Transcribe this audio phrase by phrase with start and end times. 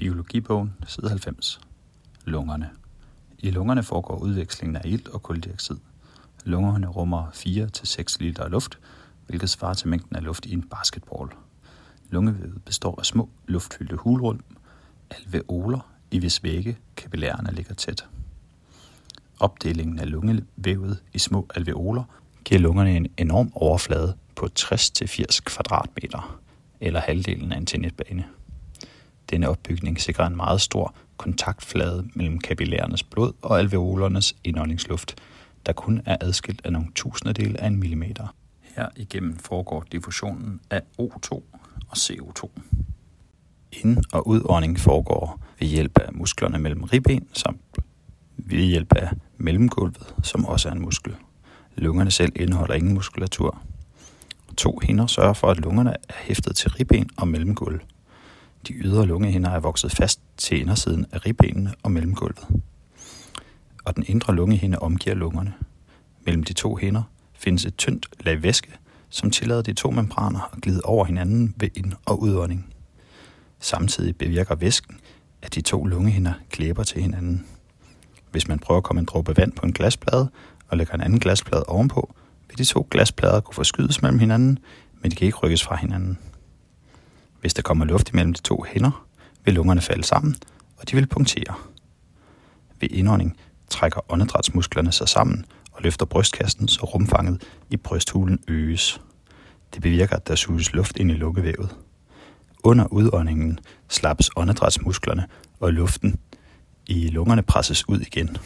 [0.00, 1.60] Biologibogen, side 90.
[2.24, 2.70] Lungerne.
[3.38, 5.76] I lungerne foregår udvekslingen af ilt og kuldioxid.
[6.44, 8.78] Lungerne rummer 4-6 liter luft,
[9.26, 11.30] hvilket svarer til mængden af luft i en basketball.
[12.10, 14.40] Lungevævet består af små luftfyldte hulrum,
[15.10, 18.04] alveoler, i hvis vægge kapillærerne ligger tæt.
[19.40, 22.04] Opdelingen af lungevævet i små alveoler
[22.44, 26.40] giver lungerne en enorm overflade på 60-80 kvadratmeter,
[26.80, 28.24] eller halvdelen af en tennisbane.
[29.30, 35.14] Denne opbygning sikrer en meget stor kontaktflade mellem kapillærernes blod og alveolernes indåndingsluft,
[35.66, 38.34] der kun er adskilt af nogle tusindedele af en millimeter.
[38.76, 41.32] Her igennem foregår diffusionen af O2
[41.88, 42.48] og CO2.
[43.72, 47.60] Ind- og udånding foregår ved hjælp af musklerne mellem ribben samt
[48.36, 51.14] ved hjælp af mellemgulvet, som også er en muskel.
[51.76, 53.62] Lungerne selv indeholder ingen muskulatur.
[54.56, 57.80] To hinder sørger for, at lungerne er hæftet til ribben og mellemgulv.
[58.68, 62.46] De ydre lungehinder er vokset fast til indersiden af ribbenene og mellemgulvet.
[63.84, 65.54] Og den indre lungehinde omgiver lungerne.
[66.26, 67.02] Mellem de to hinder
[67.34, 68.70] findes et tyndt lag væske,
[69.08, 72.74] som tillader de to membraner at glide over hinanden ved ind- og udånding.
[73.60, 75.00] Samtidig bevirker væsken,
[75.42, 77.46] at de to lungehinder klæber til hinanden.
[78.30, 80.30] Hvis man prøver at komme en dråbe vand på en glasplade
[80.68, 82.14] og lægger en anden glasplade ovenpå,
[82.48, 84.58] vil de to glasplader kunne forskydes mellem hinanden,
[85.02, 86.18] men de kan ikke rykkes fra hinanden.
[87.40, 89.06] Hvis der kommer luft imellem de to hænder,
[89.44, 90.36] vil lungerne falde sammen,
[90.76, 91.54] og de vil punktere.
[92.80, 93.36] Ved indånding
[93.70, 99.00] trækker åndedrætsmusklerne sig sammen og løfter brystkassen, så rumfanget i brysthulen øges.
[99.74, 101.76] Det bevirker, at der suges luft ind i lungevævet.
[102.64, 105.26] Under udåndingen slappes åndedrætsmusklerne,
[105.60, 106.18] og luften
[106.86, 108.36] i lungerne presses ud igen.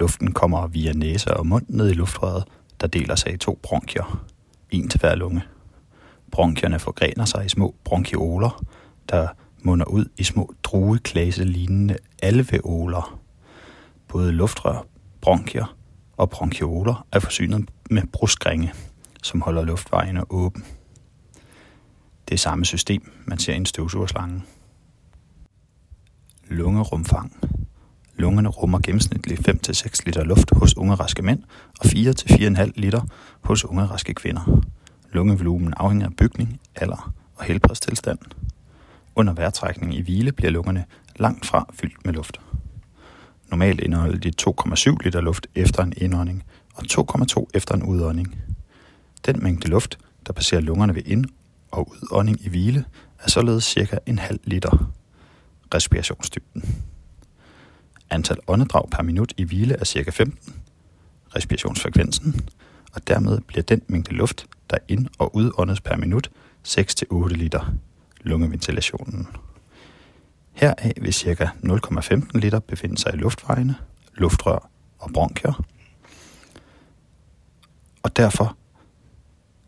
[0.00, 2.44] Luften kommer via næse og mund ned i luftrøret,
[2.80, 4.26] der deler sig i to bronkier.
[4.70, 5.42] En til hver lunge.
[6.30, 8.64] Bronkierne forgrener sig i små bronkioler,
[9.08, 9.28] der
[9.62, 13.20] munder ud i små drueklase-lignende alveoler.
[14.08, 14.86] Både luftrør,
[15.20, 15.76] bronkier
[16.16, 18.72] og bronkioler er forsynet med bruskringe,
[19.22, 20.64] som holder luftvejene åben.
[22.28, 24.42] Det er samme system, man ser i en støvsugerslange.
[26.48, 27.32] Lungerumfang.
[28.16, 31.42] Lungerne rummer gennemsnitligt 5-6 liter luft hos unge raske mænd
[31.80, 33.00] og 4-4,5 liter
[33.40, 34.62] hos unge raske kvinder.
[35.16, 38.18] Lungevolumen afhænger af bygning, alder og helbredstilstand.
[39.14, 40.84] Under vejrtrækning i hvile bliver lungerne
[41.16, 42.40] langt fra fyldt med luft.
[43.50, 46.44] Normalt indeholder de 2,7 liter luft efter en indånding
[46.74, 48.38] og 2,2 efter en udånding.
[49.26, 51.26] Den mængde luft, der passerer lungerne ved ind-
[51.70, 52.84] og udånding i hvile,
[53.20, 54.92] er således cirka en halv liter.
[55.74, 56.84] Respirationsdybden.
[58.10, 60.54] Antal åndedrag per minut i hvile er cirka 15.
[61.36, 62.48] Respirationsfrekvensen,
[62.92, 66.30] og dermed bliver den mængde luft, der ind- og udåndes per minut,
[66.68, 67.72] 6-8 liter.
[68.20, 69.28] Lungeventilationen.
[70.52, 71.50] Heraf vil ca.
[71.62, 73.74] 0,15 liter befinde sig i luftvejene,
[74.14, 75.62] luftrør og bronkier,
[78.02, 78.56] og derfor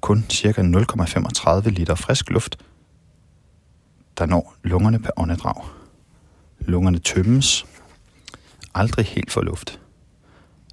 [0.00, 0.62] kun ca.
[0.62, 2.58] 0,35 liter frisk luft,
[4.18, 5.64] der når lungerne per åndedrag.
[6.60, 7.66] Lungerne tømmes
[8.74, 9.80] aldrig helt for luft.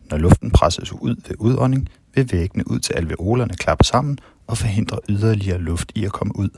[0.10, 5.00] Når luften presses ud ved udånding, vil væggene ud til alveolerne klappe sammen og forhindre
[5.10, 6.50] yderligere luft i at komme ud.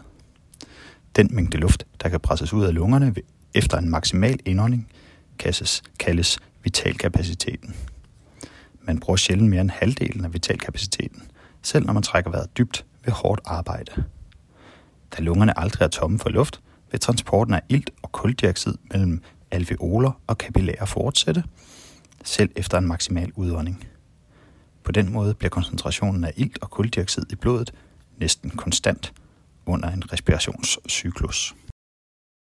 [1.16, 3.16] Den mængde luft, der kan presses ud af lungerne
[3.54, 4.88] efter en maksimal indånding,
[5.40, 7.76] kaldes, kaldes vitalkapaciteten.
[8.82, 11.24] Man bruger sjældent mere end halvdelen af vitalkapaciteten,
[11.62, 14.04] selv når man trækker vejret dybt ved hårdt arbejde.
[15.18, 16.62] Da lungerne aldrig er tomme for luft,
[16.92, 19.22] vil transporten af ilt og kuldioxid mellem
[19.52, 21.44] alveoler og kapillærer fortsætte,
[22.24, 23.88] selv efter en maksimal udånding.
[24.90, 27.74] På den måde bliver koncentrationen af ilt og kuldioxid i blodet
[28.18, 29.14] næsten konstant
[29.66, 31.56] under en respirationscyklus.